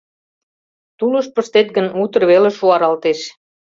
[0.97, 3.19] Тулыш пыштет гын, утыр веле шуаралтеш.